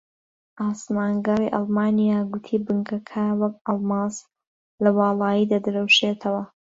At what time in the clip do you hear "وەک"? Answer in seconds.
3.41-3.55